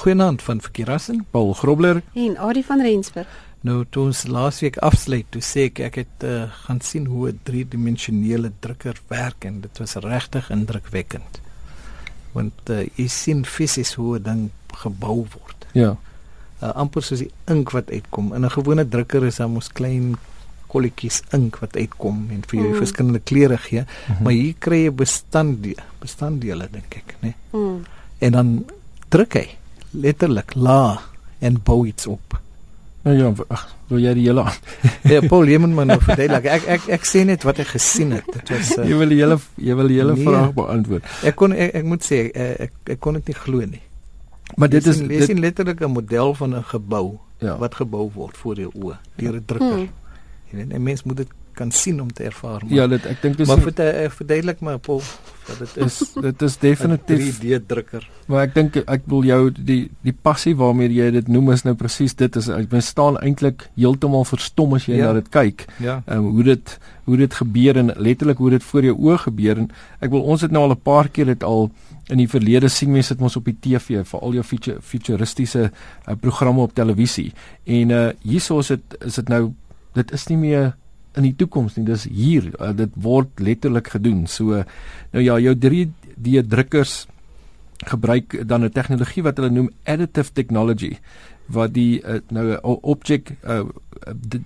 [0.00, 3.28] Goeienaand van Verkeerassen, Paul Grobler en Adie van Rensburg.
[3.60, 7.40] Nou toe ons laasweek afsluit, toe sê ek ek het uh, gaan sien hoe 'n
[7.44, 11.40] driedimensionele drukker werk en dit was regtig indrukwekkend.
[12.32, 15.68] Want uh, jy sien fisies hoe 'n ding gebou word.
[15.72, 15.96] Ja.
[16.62, 18.32] Uh, amper soos die ink wat uitkom.
[18.32, 20.16] In 'n gewone drukker is daar mos klein
[20.66, 22.80] kolletjies ink wat uitkom en vir jou mm.
[22.80, 24.22] verskillende kleure gee, mm -hmm.
[24.22, 27.34] maar hier kry jy bestanddele, bestanddele dink ek, né?
[27.52, 27.62] Nee?
[27.62, 27.84] Mm.
[28.18, 28.64] En dan
[29.08, 29.59] druk hy
[29.90, 31.00] letterlik la
[31.38, 32.40] en bou iets op.
[33.02, 34.44] Nou ja, ag, wil jy die hele
[35.08, 36.48] Ja, Paul, jy moet my nou verduidelik.
[36.52, 38.26] Ek ek ek sê net wat ek gesien het.
[38.34, 41.08] Dit was uh, Jy wil die hele jy wil die hele nee, vraag beantwoord.
[41.24, 43.82] Ek kon ek, ek moet sê ek, ek ek kon dit nie glo nie.
[44.60, 47.56] Maar dit is dit is letterlik 'n model van 'n gebou ja.
[47.56, 49.80] wat gebou word voor jou oë deur 'n drukker.
[49.80, 49.90] Hmm.
[50.50, 52.64] Jy weet, 'n mens moet dit kan sien om te ervaar.
[52.64, 55.02] Maar, ja, dit ek dink dis Maar vir te verduidelik my Paul
[55.48, 55.98] wat dit is.
[56.14, 58.06] dit is definitief 3D drukker.
[58.30, 61.74] Maar ek dink ek wil jou die die passie waarmee jy dit noem is nou
[61.78, 65.10] presies dit is ek ben staan eintlik heeltemal verstom as jy ja.
[65.10, 65.66] na dit kyk.
[65.78, 66.00] Ja.
[66.06, 66.78] Ehm um, hoe dit
[67.10, 70.42] hoe dit gebeur en letterlik hoe dit voor jou oë gebeur en ek wil ons
[70.46, 71.70] het nou al 'n paar keer dit al
[72.10, 75.70] in die verlede sien mense dit mos op die TV vir al jou future, futuristiese
[75.70, 77.32] uh, programme op televisie.
[77.64, 79.52] En uh hierso is dit is dit nou
[79.94, 80.72] dit is nie meer
[81.16, 81.84] in die toekoms nie.
[81.84, 82.50] Dis hier.
[82.58, 84.26] Uh, dit word letterlik gedoen.
[84.26, 84.62] So
[85.12, 87.06] nou ja, jou 3D drukkers
[87.88, 90.98] gebruik dan 'n tegnologie wat hulle noem additive technology
[91.50, 93.64] wat die uh, nou 'n objek uh,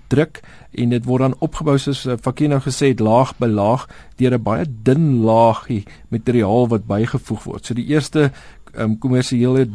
[0.08, 3.88] druk en dit word dan opgebou soos uh, Fakkie nou gesê het laag by laag
[4.16, 7.66] deur 'n baie dun laagie materiaal wat bygevoeg word.
[7.66, 8.32] So die eerste
[8.76, 9.66] um, kommersiële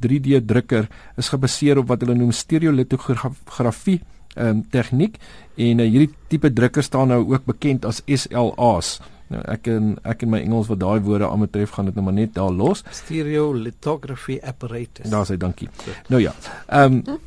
[0.00, 4.00] 3D drukker is gebaseer op wat hulle noem stereolitografie
[4.34, 5.18] ehm um, tegniek
[5.56, 9.00] en uh, hierdie tipe drukker staan nou ook bekend as SLA's.
[9.32, 12.04] Nou ek en ek in my Engels wat daai woorde aan betref gaan dit nou
[12.04, 12.84] maar net daar los.
[12.90, 15.10] Stereo lithography apparatus.
[15.10, 15.68] Daar sê dankie.
[16.08, 16.34] Nou ja.
[16.68, 17.20] Ehm um,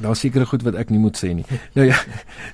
[0.00, 1.44] Daar seker goed wat ek nie moet sê nie.
[1.76, 1.98] Nou ja,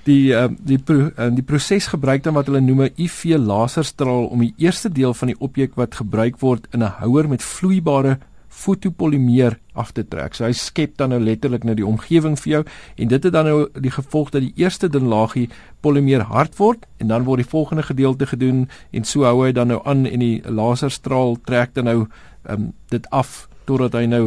[0.08, 4.26] die uh, die pro, uh, die proses gebruik dan wat hulle noem 'n UV laserstraal
[4.26, 8.18] om die eerste deel van die objek wat gebruik word in 'n houer met vloeibare
[8.50, 10.34] fotopolimeer af te trek.
[10.34, 12.62] So hy skep dan nou letterlik nou die omgewing vir jou
[12.96, 15.46] en dit het dan nou die gevolg dat die eerste dun laagie
[15.80, 19.70] polimeer hard word en dan word die volgende gedeelte gedoen en so hou hy dan
[19.72, 21.98] nou aan en die laserstraal trek dan nou
[22.50, 24.24] um, dit af totdat hy nou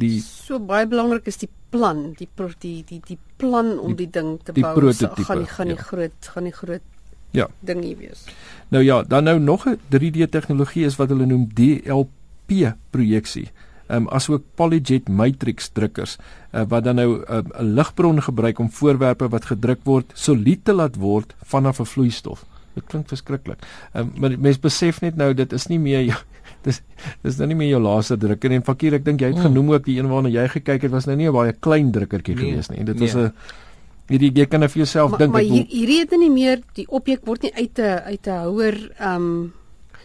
[0.00, 2.28] die So baie belangrik is die plan, die
[2.60, 4.92] die die die plan om die, die ding te die bou.
[4.92, 5.88] So, gaan die gaan die ja.
[5.90, 6.88] groot gaan die groot
[7.32, 7.46] Ja.
[7.64, 8.26] ding hier wees.
[8.68, 12.21] Nou ja, dan nou nog 'n 3D tegnologie is wat hulle noem DLP
[12.90, 13.48] projeksie
[13.92, 18.70] um, asook polyjet matrix drukkers uh, wat dan nou ehm, 'n uh, ligbron gebruik om
[18.70, 22.44] voorwerpe wat gedruk word solied te laat word vanaf 'n vloeistof.
[22.74, 23.58] Dit klink verskriklik.
[23.94, 26.18] Um, maar mense besef net nou dit is nie meer jou
[26.66, 26.82] dis
[27.22, 29.42] dis nou nie meer jou laaste drukker en fakir ek dink jy het mm.
[29.42, 32.34] genoem ook die een waarna jy gekyk het was nou nie 'n baie klein drukkertjie
[32.34, 32.84] nee, gewees nie.
[32.84, 33.32] Dit was 'n nee.
[34.08, 37.26] hierdie jy kan nou vir jouself dink maar hier, hierdie het nie meer die objek
[37.26, 39.52] word nie uit 'n uit 'n houer um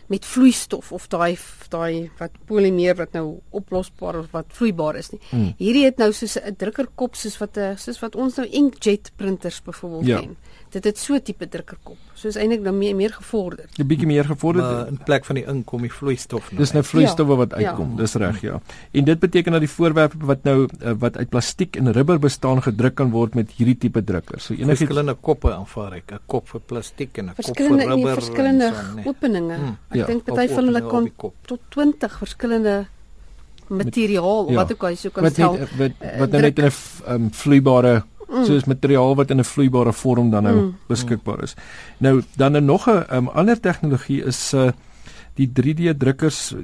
[0.07, 1.37] met vloeistof of daai
[1.69, 5.19] daai wat polimeer wat nou oplosbaar of wat vloeibaar is nie.
[5.29, 5.53] Hmm.
[5.59, 9.61] Hierdie het nou soos 'n drukkerkop soos wat 'n soos wat ons nou inkjet printers
[9.61, 10.19] byvoorbeeld ja.
[10.19, 10.37] ken.
[10.73, 11.97] Dit het so tipe drukkerkop.
[12.17, 13.77] Soos eintlik dan meer meer gevorderd.
[13.79, 16.59] 'n Bietjie meer gevorderd maar in plek van die ink kom die vloeistof nou.
[16.61, 17.37] Dis nou vloeistowwe ja.
[17.37, 17.89] wat uitkom.
[17.91, 17.97] Ja.
[18.01, 18.59] Dis reg, ja.
[18.91, 22.61] En dit beteken dat die voorwerpe wat nou uh, wat uit plastiek en rubber bestaan
[22.61, 24.45] gedruk kan word met hierdie tipe drukkers.
[24.45, 27.95] So enige verskillende koppe aanvaar ek, 'n kop vir plastiek en 'n kop vir rubber.
[27.95, 29.07] Nee, verskillende so, nee.
[29.07, 29.55] openinge.
[29.55, 29.77] Hmm.
[29.89, 30.05] Ek ja.
[30.05, 31.11] dink party van hulle kan
[31.45, 32.87] tot 20 verskillende
[33.67, 34.55] materiaal met, ja.
[34.55, 35.57] wat ook al jy so kan stel.
[35.57, 36.71] Wat wat, wat nou net 'n
[37.07, 38.03] um, vloeibare
[38.37, 38.45] mm.
[38.45, 40.75] soos materiaal wat in 'n vloeibare vorm dan nou mm.
[40.87, 41.55] beskikbaar is.
[41.97, 44.71] Nou dan 'n nog 'n um, ander tegnologie is uh
[45.37, 46.55] die 3D drukkers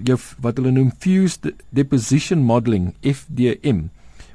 [0.41, 3.83] wat hulle noem fused deposition modeling FDM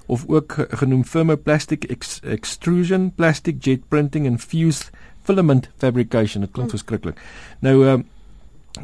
[0.06, 4.90] of ook genoem thermoplastic ex extrusion, plastic jet printing en fused
[5.22, 6.46] filament fabrication.
[6.46, 6.76] Dit klink mm.
[6.76, 7.20] verskriklik.
[7.60, 7.98] Nou uh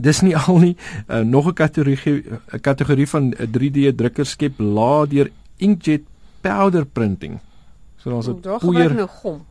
[0.01, 0.77] dis nie al nie
[1.09, 6.03] uh, nog 'n kategorie 'n kategorie van 'n 3D drukker skep laer deur inkjet
[6.41, 7.41] powder printing.
[8.05, 9.09] So daar's 'n poeier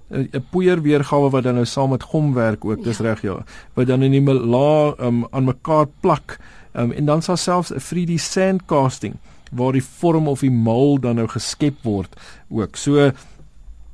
[0.10, 3.04] 'n poeier weergawe wat dan nou saam met gom werk ook, dis ja.
[3.04, 3.44] reg ja.
[3.74, 6.40] Wat dan in die la um, aan mekaar plak.
[6.74, 9.18] Um, en dan sal selfs 'n 3D sand casting
[9.52, 12.16] waar die vorm of die mal dan nou geskep word
[12.50, 12.76] ook.
[12.76, 13.12] So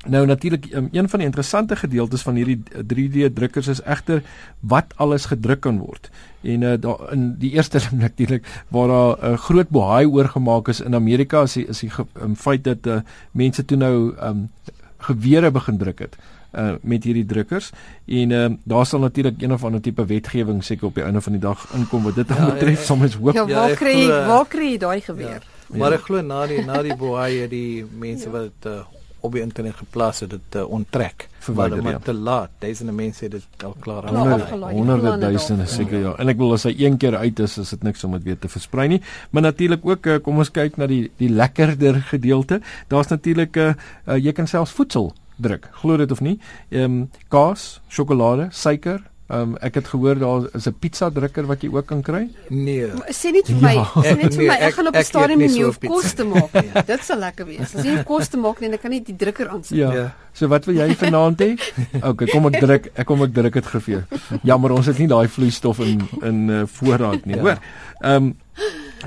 [0.07, 2.61] Nou natuurlik um, een van die interessante gedeeltes van hierdie
[2.93, 4.23] 3D drukkers is egter
[4.59, 6.09] wat alles gedruk kan word.
[6.41, 10.79] En uh, daar in die eerste natuurlik waar daar 'n uh, groot bohaai oorgemaak is
[10.79, 11.91] in Amerika is die, is die
[12.21, 12.99] um, feit dat uh,
[13.31, 14.49] mense toe nou um,
[14.97, 16.17] gewere begin druk het
[16.51, 17.69] uh met hierdie drukkers
[18.05, 21.31] en uh daar sal natuurlik een of ander tipe wetgewing seker op die einde van
[21.31, 22.85] die dag inkom wat dit ja, betref ja, ja.
[22.85, 25.77] soms hoop ja waar kry jy waar kry jy daai geweer ja.
[25.77, 28.31] Maar ek glo na die na die boei die mense ja.
[28.31, 28.81] wat uh,
[29.19, 32.49] op die internet geplaas het dit uh, onttrek verwyder maar te laat.
[32.59, 34.73] Duisende mense het dit al klaar afgelaai.
[34.75, 36.15] Honderde duisende seker ja.
[36.19, 38.39] En ek wil as hy een keer uit is, is dit niks om dit weer
[38.39, 39.01] te versprei nie.
[39.29, 42.61] Maar natuurlik ook uh, kom ons kyk na die die lekkerder gedeelte.
[42.87, 43.73] Daar's natuurlik 'n uh,
[44.07, 45.69] uh, jy kan selfs voedsel druk.
[45.81, 46.39] Glo dit of nie.
[46.69, 51.61] Ehm um, kaas, sjokolade, suiker, um, ek het gehoor daar is 'n pizza drukker wat
[51.61, 52.29] jy ook kan kry.
[52.49, 52.87] Nee.
[53.09, 53.85] Sê net vir my, ja.
[53.95, 56.53] sê net vir my, ek, ek gaan op 'n stadium nie hoef kos te maak
[56.53, 56.69] nie.
[56.73, 56.81] ja.
[56.81, 57.75] Dit sal lekker wees.
[57.75, 59.77] As jy kos te maak nie, dan kan jy die drukker aansit.
[59.77, 59.93] Ja.
[59.93, 60.11] ja.
[60.33, 61.51] So wat wil jy vanaand hê?
[62.09, 64.03] OK, kom ek druk, ek kom ek druk dit vir jou.
[64.43, 67.35] Jammer, ons het nie daai vloeistof in in uh, voorraad nie.
[67.35, 67.41] Ja.
[67.41, 67.57] Hoor.
[68.01, 68.35] Ehm um,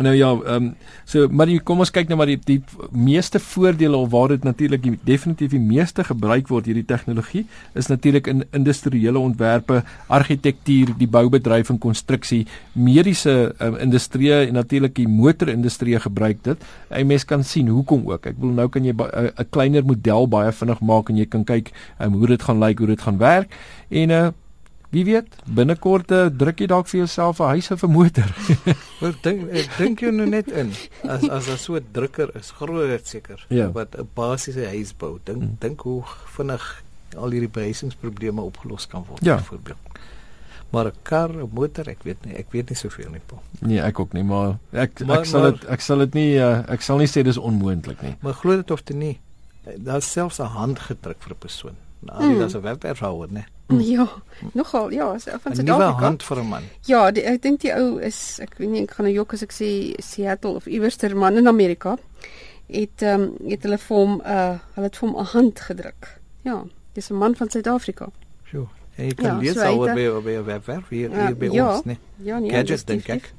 [0.01, 0.75] Nou ja, ehm um,
[1.05, 2.63] so maar die, kom ons kyk nou maar die die
[2.97, 7.43] meeste voordele of waar dit natuurlik definitief die meeste gebruik word hierdie tegnologie
[7.77, 14.95] is natuurlik in industriële ontwerpe, argitektuur, die boubedryf en konstruksie, mediese um, industrie en natuurlik
[14.97, 16.65] die motorindustrie gebruik dit.
[16.91, 18.27] 'n Mens kan sien hoekom ook.
[18.27, 21.73] Ek bedoel nou kan jy 'n kleiner model baie vinnig maak en jy kan kyk
[22.01, 23.53] um, hoe dit gaan lyk, hoe dit gaan werk
[23.91, 24.33] en 'n uh, eh,
[24.93, 28.29] Wie weet, binnekort uh, druk jy dalk vir jouself 'n huis of 'n motor.
[29.09, 30.69] Ek dink ek dink jy nou net in
[31.09, 33.71] as as daar so 'n drukker is, groot seker ja.
[33.73, 35.17] wat 'n basiese huis bou.
[35.25, 35.57] Dink hmm.
[35.59, 36.03] dink hoe
[36.37, 36.83] vinnig
[37.17, 39.37] al hierdie behuisingsprobleme opgelos kan word ja.
[39.37, 39.81] byvoorbeeld.
[40.71, 43.41] Maar 'n kar, 'n motor, ek weet nie, ek weet nie soveel nie, Paul.
[43.61, 46.69] Nee, ek ook nie, maar ek maar, ek sal dit ek sal dit nie uh,
[46.69, 48.17] ek sal nie sê dis onmoontlik nie.
[48.21, 49.21] Maar glo dit of dit nie.
[49.77, 51.77] Daar's selfs 'n handgedruk vir 'n persoon.
[52.03, 52.39] Nou, mm.
[52.39, 53.45] dis 'n webwerfhouer, né?
[53.67, 53.81] Mm.
[53.81, 54.09] Ja,
[54.53, 55.99] nogal, ja, so van Suid-Afrika.
[55.99, 56.63] 'n hand vir 'n man.
[56.81, 59.43] Ja, die, ek dink die ou is ek weet nie ek gaan nou jok as
[59.43, 61.97] ek sê Seattle of iewerster man in Amerika
[62.67, 65.61] het ehm um, het hulle vir hom 'n uh, hulle het vir hom 'n hand
[65.61, 66.21] gedruk.
[66.43, 68.09] Ja, dis 'n man van Suid-Afrika.
[68.45, 68.67] Sjoe.
[68.97, 71.75] En jy kan ja, lees so oor by by webwerf hier uh, hier by ja,
[71.75, 71.97] ons, né?
[72.17, 73.33] Ja, nee, Gadgets dink ek.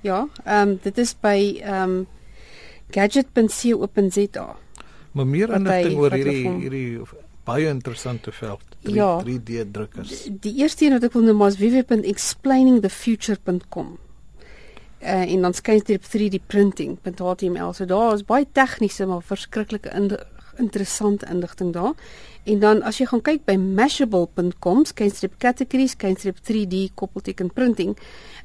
[0.00, 2.06] Ja, ehm um, dit is by ehm um,
[2.90, 4.56] gadget.co.za.
[5.12, 7.00] Maar meer inligting oor hierdie hierdie
[7.44, 8.62] baie interessante veld.
[8.82, 9.22] 3, ja.
[9.24, 10.22] 3D drukkers.
[10.22, 13.88] Die, die eerste een wat ek wil noem is www.explainingthefuture.com.
[15.00, 17.70] Uh, en dan skyn dit op 3D printing.html.
[17.72, 19.88] So daar is baie tegniese maar verskriklike
[20.60, 21.94] interessante inligting daar.
[22.44, 26.44] En dan as jy gaan kyk by mashable.com, skyn dit op categories, skyn dit op
[26.50, 27.96] 3D koppelteken printing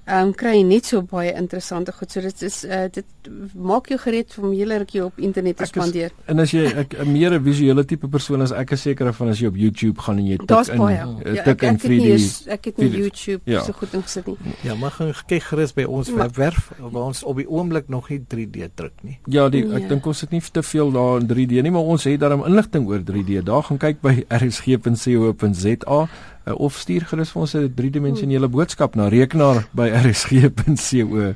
[0.05, 2.11] ehm um, kry net so baie interessante goed.
[2.13, 6.11] So dit is uh, dit maak jou gereed om hele rukkie op internet te spandeer.
[6.13, 9.29] Is, en as jy 'n meer 'n visuele tipe persoon is, ek is seker van
[9.33, 11.01] as jy op YouTube gaan en jy tik in baie.
[11.25, 12.11] Uh, tik ja, in 3D.
[12.13, 13.63] Is, ek het nie YouTube ja.
[13.63, 14.37] so goed ingesit nie.
[14.61, 18.21] Ja, maar gaan kyk gerus by ons webwerf waar ons op die oomblik nog nie
[18.21, 19.17] 3D druk nie.
[19.25, 19.87] Ja, die, ek ja.
[19.87, 22.87] dink ons het nie te veel daar in 3D nie, maar ons het daarom inligting
[22.87, 23.43] oor 3D.
[23.43, 26.07] Daar gaan kyk by rsg.co.za
[26.45, 31.33] uh, of stuur gerus vir ons 'n driedimensionele boodskap na rekenaar by rsg.co.za.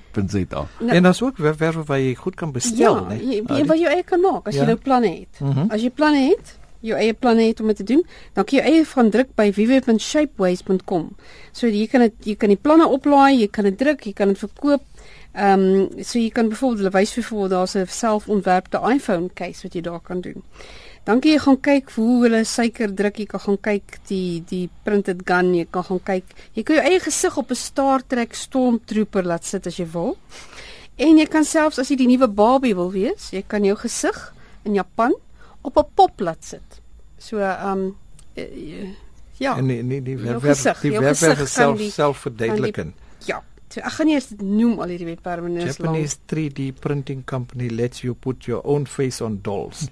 [0.80, 3.18] Nou, en daar's ook webwerwe waar jy goed kan bestel, ja, né?
[3.21, 4.62] Ja, wat jy eie kan maak as ja.
[4.62, 5.39] jy nou planne het.
[5.39, 5.71] Mm -hmm.
[5.71, 8.04] As jy planne het, jou eie planne het om dit te doen,
[8.34, 11.08] dan kan jy eie van druk by www.shapeways.com.
[11.52, 14.34] So jy kan dit jy kan die planne oplaai, jy kan dit druk, jy kan
[14.34, 14.86] dit verkoop.
[15.34, 19.74] Ehm um, so jy kan byvoorbeeld wys vir voor daar's 'n selfontwerpte iPhone case wat
[19.74, 20.44] jy daar kan doen.
[21.04, 24.70] Dan kan jy gaan kyk hoe hulle suiker druk, jy kan gaan kyk die die
[24.84, 26.26] printed gun, jy kan gaan kyk.
[26.54, 30.18] Jy kan jou eie gesig op 'n Star Trek Stormtrooper laat sit as jy wil.
[30.98, 34.34] En jy kan selfs as jy die nuwe Barbie wil wees, jy kan jou gesig
[34.66, 35.14] in Japan
[35.69, 36.81] op 'n pop laat sit.
[37.18, 37.97] So ehm um,
[39.40, 39.57] ja.
[39.57, 42.94] En nee nee die webwerf die webwerf self selfverduideliking.
[43.26, 43.44] Ja.
[43.69, 45.66] So ek gaan nie eers noem al hierdie webwerwe nie.
[45.69, 49.85] Japanese 3D printing company lets you put your own face on dolls.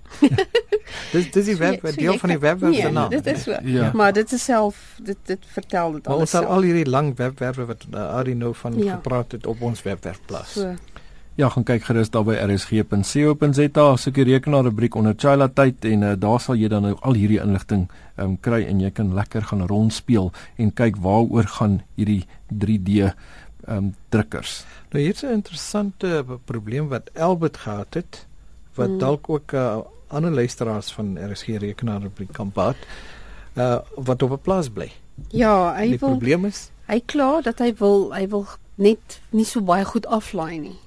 [1.13, 3.11] dis dis die web so, deel van die webwerf se naam.
[3.13, 3.59] Dit is so.
[3.63, 3.91] Ja.
[3.93, 6.25] Maar dit is self dit dit vertel dit alles.
[6.25, 8.97] Ons sal al hierdie lang webwerwe wat uh, Ari nou van ja.
[8.97, 10.57] gepraat het op ons webwerf plaas.
[10.57, 10.73] So.
[11.37, 16.01] Ja, gaan kyk gerus daar by rsg.co.za, soek die rekenaar rubriek onder Chila tyd en
[16.01, 17.83] uh, daar sal jy dan nou al hierdie inligting
[18.17, 23.11] um, kry en jy kan lekker gaan rondspeel en kyk waaroor gaan hierdie 3D um,
[23.67, 24.63] ehm, drukkers.
[24.89, 28.25] Nou hier's 'n interessante probleem wat Albert gehad het
[28.73, 28.97] wat hmm.
[28.97, 32.75] dalk ook uh, ander luisteraars van RSG rekenaar op die kampad
[33.53, 34.89] uh wat op 'n plaas bly.
[35.29, 39.21] Ja, hy die wil Die probleem is hy kla dat hy wil hy wil net
[39.29, 40.77] nie so baie goed aflaai nie.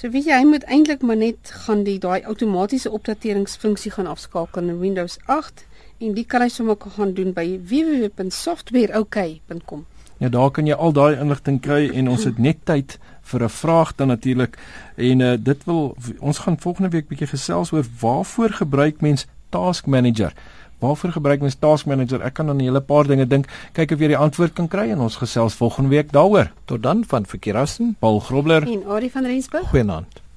[0.00, 4.80] So weet jy, moet eintlik maar net gaan die daai outomatiese opdateringsfunksie gaan afskakel in
[4.80, 5.66] Windows 8
[6.00, 9.84] en dit kan hy sommer gaan doen by www.softwareok.com.
[10.24, 12.96] Ja, daar kan jy al daai inligting kry en ons het net tyd
[13.28, 14.56] vir 'n vraag dan natuurlik
[14.96, 19.86] en uh, dit wil ons gaan volgende week bietjie gesels oor waarvoor gebruik mens Task
[19.86, 20.32] Manager.
[20.80, 22.22] Waarvoor gebruik mens Task Manager?
[22.24, 23.46] Ek kan aan 'n hele paar dinge dink.
[23.72, 26.50] Kyk of jy die antwoord kan kry en ons gesels volgende week daaroor.
[26.64, 29.68] Tot dan van Verkeerausen, Paul Grobler en Ari van Rensburg.
[29.68, 30.29] Goeienaand.